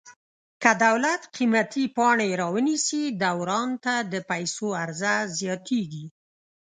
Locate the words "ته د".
3.83-4.13